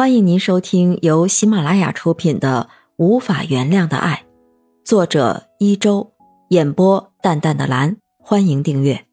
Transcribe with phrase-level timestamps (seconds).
[0.00, 4.24] 欢迎您收听由喜马拉雅出品的《无法原谅的爱》，
[4.82, 6.14] 作者一周，
[6.48, 7.98] 演播淡淡的蓝。
[8.18, 9.04] 欢迎订阅。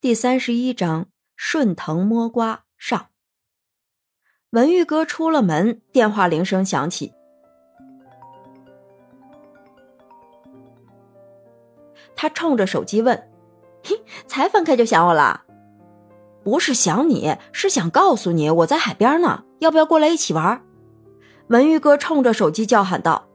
[0.00, 3.08] 第三十一章：顺藤摸瓜上。
[4.50, 7.12] 文玉哥出了门，电话铃声响起，
[12.14, 13.28] 他冲着手机问
[13.82, 15.46] ：“嘿，才分开就想我了？”
[16.50, 20.60] 不是想你，是想告诉你我在海边呢，要不要过来一起玩？
[21.46, 23.28] 文玉哥冲着手机叫喊道：“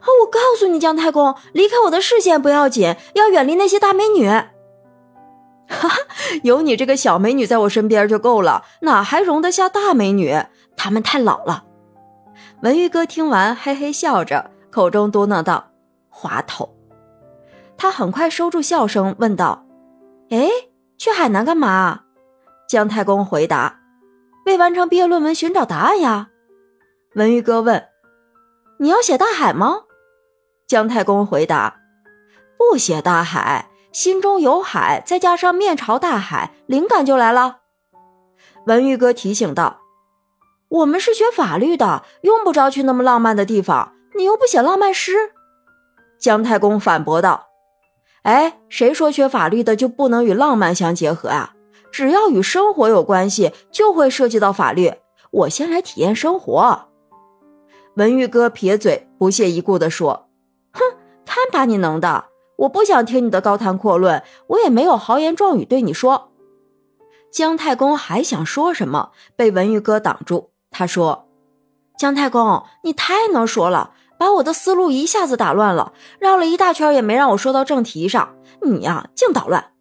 [0.00, 4.26] 啊，我告诉你，姜太公，离开我的视线不要紧，要远离那些大美女。
[4.26, 4.48] 哈
[5.68, 5.90] 哈，
[6.44, 10.34] 有你这个小美女在我身边就够了，哪还容得下大美女？
[10.78, 11.64] 她们太老了。”
[12.64, 15.72] 文玉哥听完，嘿嘿笑着，口中嘟囔道
[16.08, 16.74] ：“滑头。”
[17.76, 19.66] 他很快收住笑声，问道
[20.32, 20.48] ：“哎，
[20.96, 22.00] 去海南干嘛？”
[22.68, 23.80] 姜太公回答
[24.44, 26.30] ：“为完成毕业论文寻找答案呀。”
[27.14, 27.86] 文玉哥问
[28.80, 29.82] ：“你要写大海吗？”
[30.66, 31.76] 姜太公回答
[32.58, 37.58] ：“不写大海，心中有海，再加上面朝大海，灵感就来了。”
[38.66, 39.80] 文玉哥提醒道
[40.68, 43.92] ：“我们是学法律的，用不着去那么浪漫的地方。
[44.16, 45.12] 你又不写浪漫诗。”
[46.18, 47.46] 姜太公反驳道
[48.24, 51.52] ：“哎，谁说学法律的就不能与浪漫相结合啊？”
[51.96, 54.92] 只要与生活有关系，就会涉及到法律。
[55.30, 56.88] 我先来体验生活。
[57.94, 60.28] 文玉哥撇嘴，不屑一顾地说
[60.76, 60.80] ：“哼，
[61.24, 62.26] 看把你能的！
[62.56, 66.32] 我不想听你的高谈阔论，我也没有豪言壮语对你说。”
[67.32, 70.50] 姜太公还想说什么，被文玉哥挡住。
[70.70, 71.26] 他说
[71.96, 78.34] ：“姜太公，你太能说了，把我的思路一下子打乱了，绕了一大圈也没让我说到正题上。
[78.60, 79.72] 你呀，净捣乱。”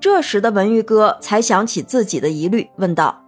[0.00, 3.22] 这时的文玉哥才想起自己的疑虑，问道：“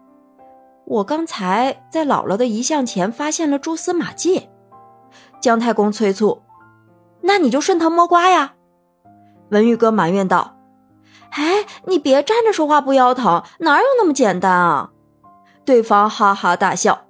[0.87, 4.49] 我刚才在姥姥的遗像前发现了蛛丝马迹。”
[5.39, 6.41] 姜太公催促
[7.21, 8.55] ：“那你就顺藤摸瓜呀！”
[9.51, 10.57] 文玉哥埋怨道
[11.33, 14.91] ：“哎，你别站着说话不腰疼，哪有那么简单啊？”
[15.67, 17.03] 对方哈哈大笑：“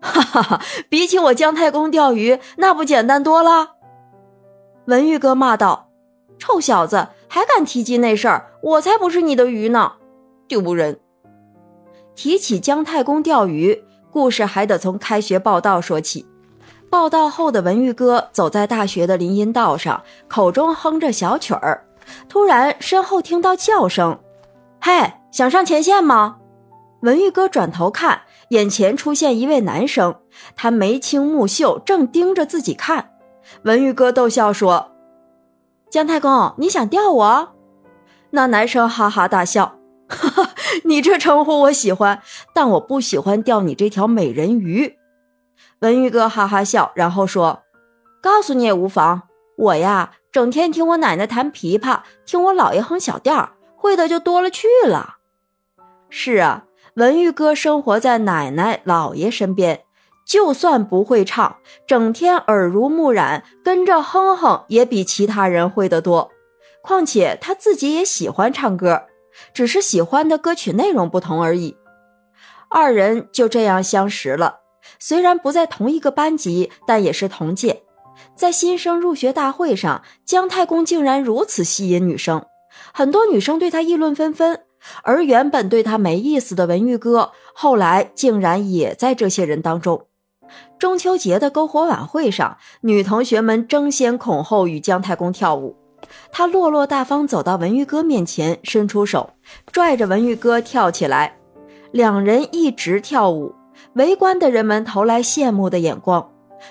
[0.00, 3.72] 哈哈哈，比起我姜太公钓鱼，那不简单多了？”
[4.86, 5.90] 文玉哥骂道
[6.38, 9.92] ：“臭小子！”还敢提及那事儿，我才不是你的鱼呢，
[10.46, 11.00] 丢人！
[12.14, 16.26] 提起姜太公钓鱼，故事还得从开学报道说起。
[16.90, 21.86] 报道后的文玉哥走在大学的林荫道上，口中哼着小曲儿，
[22.28, 24.18] 突然身后听到叫声
[24.78, 26.36] ：“嘿，想上前线吗？”
[27.00, 30.16] 文玉哥转头看，眼前出现一位男生，
[30.54, 33.12] 他眉清目秀，正盯着自己看。
[33.62, 34.91] 文玉哥逗笑说。
[35.92, 37.52] 姜太公，你想钓我？
[38.30, 40.50] 那男生哈哈大笑，哈哈，
[40.84, 42.22] 你这称呼我喜欢，
[42.54, 44.96] 但我不喜欢钓你这条美人鱼。
[45.80, 47.64] 文玉哥哈哈笑，然后说
[48.22, 49.24] ：“告诉你也无妨，
[49.58, 55.16] 我呀，整天听我奶奶弹琵琶，听我姥爷哼小调，会的就多了去了。”
[56.08, 56.64] 是啊，
[56.94, 59.82] 文玉哥生活在奶奶姥爷身边。
[60.24, 61.56] 就算不会唱，
[61.86, 66.30] 整天耳濡目染，跟着哼哼也比其他人会得多。
[66.82, 69.02] 况且他自己也喜欢唱歌，
[69.52, 71.76] 只是喜欢的歌曲内容不同而已。
[72.68, 74.60] 二人就这样相识了，
[74.98, 77.82] 虽然不在同一个班级，但也是同届。
[78.34, 82.44] 在新生入学大会上，姜太公竟然如此吸引女生，
[82.94, 84.62] 很多女生对他议论纷纷。
[85.02, 90.06] 而原本对他没意思的文玉哥，后来竟然也在这些人当中。
[90.78, 95.76] 中秋节的篝火晚会上，女同学们争先恐后与姜太公跳舞。
[96.30, 99.30] 他落落大方走到文玉哥面前，伸出手
[99.70, 101.38] 拽着文玉哥跳起来。
[101.92, 103.54] 两人一直跳舞，
[103.94, 106.30] 围观的人们投来羡慕的眼光，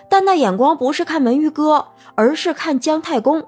[0.09, 3.45] 但那眼光不是看文玉哥，而是看姜太公。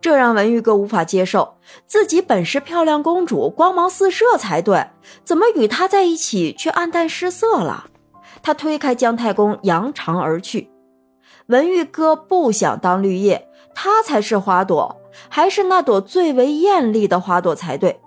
[0.00, 1.54] 这让文玉哥无法接受，
[1.86, 4.88] 自己本是漂亮公主，光芒四射才对，
[5.22, 7.86] 怎么与他在一起却黯淡失色了？
[8.42, 10.70] 他推开姜太公，扬长而去。
[11.46, 18.00] 文玉哥不想当绿叶，他才是花朵，还是那朵最为艳丽的花朵才对。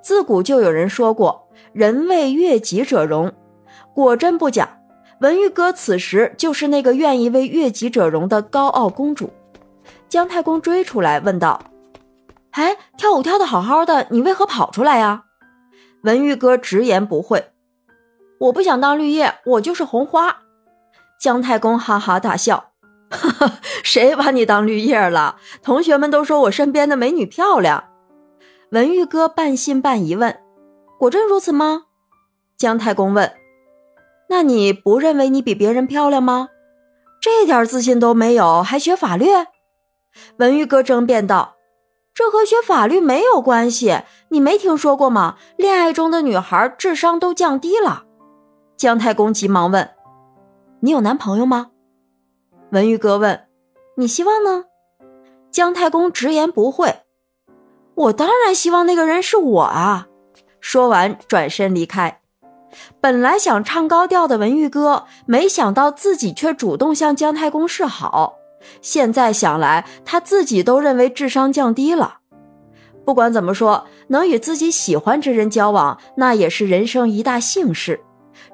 [0.00, 3.32] 自古就有人说过“人为悦己者容”，
[3.94, 4.68] 果真不假。
[5.20, 9.30] 文玉哥此时就是那个愿意为悦己者容的高傲公主。
[10.08, 11.60] 姜太公追出来问道
[12.52, 15.24] ：“哎，跳舞跳得好好的，你为何跑出来呀？”
[16.04, 17.44] 文玉哥直言不讳。
[18.40, 20.38] 我不想当绿叶，我就是红花。
[21.20, 22.70] 姜太公哈哈大笑，
[23.10, 25.36] 哈哈，谁把你当绿叶了？
[25.62, 27.84] 同学们都说我身边的美女漂亮。
[28.70, 30.38] 文玉哥半信半疑问
[30.98, 31.84] ：“果真如此吗？”
[32.56, 33.32] 姜太公问
[34.30, 36.50] ：“那你不认为你比别人漂亮吗？
[37.20, 39.26] 这点自信都没有，还学法律？”
[40.38, 41.56] 文玉哥争辩道
[42.14, 45.36] ：“这和学法律没有关系，你没听说过吗？
[45.56, 48.04] 恋爱中的女孩智商都降低了。”
[48.78, 49.90] 姜太公急忙问
[50.78, 51.72] ：“你有男朋友吗？”
[52.70, 53.48] 文玉哥问
[53.98, 54.66] ：“你希望呢？”
[55.50, 57.00] 姜太公直言不讳
[57.96, 60.06] ：“我当然希望那个人是我啊！”
[60.62, 62.20] 说完转身离开。
[63.00, 68.36] 本来想唱高调的文玉哥，没想到自己却主动向姜太公示好。
[68.80, 72.18] 现在想来，他自己都认为智商降低了。
[73.04, 78.04] 不管怎么说，能与自己喜欢之人交往，那也是人生一大幸事。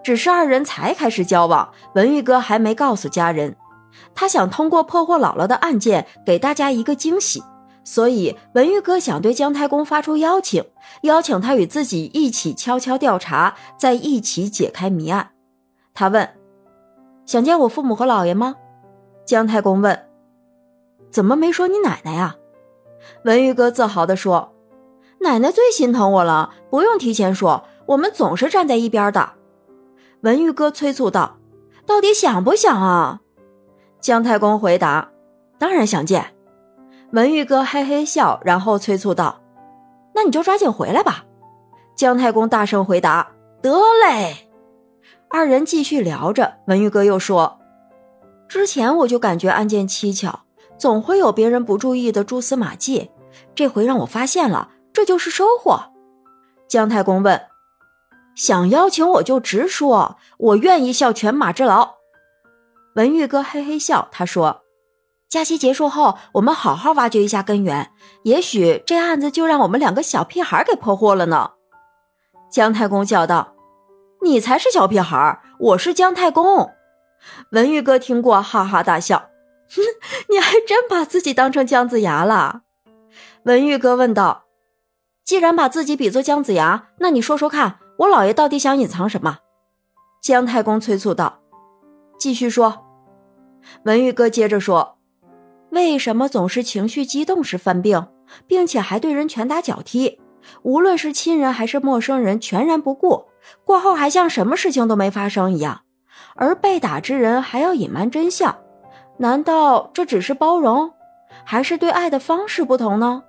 [0.02, 3.56] 只是二人才开始交往，文玉哥还没告诉家人。
[4.14, 7.42] 他想通过破获姥姥的案件，给大家一个惊喜。
[7.84, 10.64] 所以文玉哥想对姜太公发出邀请，
[11.02, 15.32] 邀请他与自己一起悄悄调查，再一起解开谜案。
[15.92, 16.28] 他问
[17.26, 18.56] ：“想见我父母和姥爷吗？”
[19.26, 20.06] 姜太公问
[21.12, 22.36] ：“怎么没说你奶奶呀？”
[23.24, 24.54] 文玉哥自豪地说
[25.20, 29.32] ：“奶奶最心疼我了，不用提前说，我们总是站在一边的。”
[30.24, 31.36] 文玉哥催促道
[31.84, 33.20] ：“到底想不想啊？”
[34.00, 35.10] 姜太公回答
[35.60, 36.34] ：“当然想见。”
[37.12, 39.42] 文玉哥嘿嘿笑，然后催促道
[40.16, 41.26] ：“那你就抓紧回来吧。”
[41.94, 43.78] 姜太公大声回答：“得
[44.08, 44.48] 嘞。”
[45.28, 47.58] 二人继续聊着，文玉哥又说。
[48.48, 50.40] 之前我就感觉案件蹊跷，
[50.78, 53.10] 总会有别人不注意的蛛丝马迹。
[53.54, 55.78] 这回让我发现了，这就是收获。
[56.66, 57.38] 姜太公问
[58.34, 61.94] ：“想邀请我就直说，我愿意效犬马之劳。”
[62.96, 64.62] 文玉哥嘿嘿笑，他说
[65.28, 67.92] ：“假期结束后，我们好好挖掘一下根源，
[68.22, 71.52] 也许这案子就让我们两个小屁孩给破获了呢。”
[72.50, 73.54] 姜太公叫道
[74.22, 76.70] ：“你才是小屁孩，我是姜太公。”
[77.50, 79.30] 文玉哥听过，哈哈大笑
[79.74, 79.80] ：“哼，
[80.28, 82.60] 你还真把自己当成姜子牙了。”
[83.44, 84.44] 文玉哥问道
[85.24, 89.38] ：“既然把自己比作姜子牙，那你说说看，我老爷到底想隐藏什么？”
[90.22, 91.40] 姜太公催促道
[92.18, 92.84] ：“继续说。”
[93.84, 94.98] 文玉哥接着说
[95.70, 98.06] ：“为什么总是情绪激动时犯病，
[98.46, 100.20] 并且还对人拳打脚踢？
[100.62, 103.26] 无论是亲人还是陌生人，全然不顾，
[103.64, 105.82] 过后还像什么事情都没发生一样。”
[106.36, 108.56] 而被打之人还要隐瞒真相，
[109.18, 110.92] 难道这只是包容，
[111.44, 113.22] 还是对爱的方式不同呢？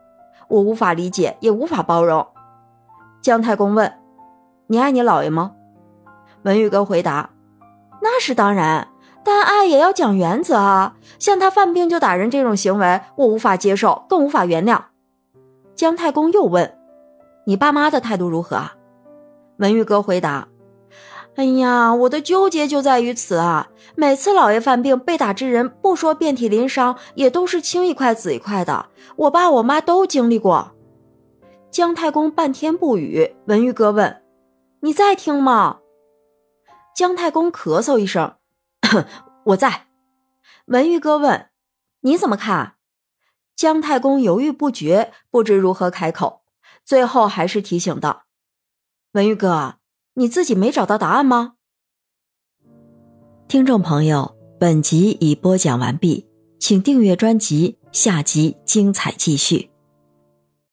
[0.48, 2.26] 我无法理解，也无法包容。
[3.22, 3.92] 姜太公问
[4.68, 5.54] ：“你爱你姥爷吗？”
[6.44, 7.30] 文玉哥回答
[8.02, 8.88] ：“那是当然，
[9.24, 10.96] 但爱也要讲原则啊。
[11.18, 14.80] 像他犯病就打人这种行为，我无法接受，更无法原谅。”
[15.76, 16.78] 姜太公又问
[17.46, 18.74] ：“你爸妈的态度如何？”啊？
[19.58, 20.48] 文玉哥回答。
[21.36, 23.68] 哎呀，我的纠结就在于此啊！
[23.96, 28.86] 每次老爷犯病被打之人，不说遍体鳞伤，也都是青一块紫一块的。
[29.18, 30.72] 我爸我妈都经历过。
[31.70, 34.16] 姜太公半天不语，文玉哥问
[34.86, 35.80] ：“你在听吗？”
[36.96, 38.36] 姜太公咳嗽一声
[39.48, 39.88] ：“我在。”
[40.68, 41.50] 文玉哥问
[42.02, 42.76] ：“你怎么看？”
[43.58, 46.44] 姜太公犹豫不决，不知如何开口，
[46.86, 48.26] 最后还是提醒道
[49.14, 49.80] ：“文玉哥。”
[50.18, 51.56] 你自己没找到答案吗？
[53.50, 56.26] 听众朋友，本集已播讲完毕，
[56.58, 59.75] 请订阅专辑，下集精彩继续。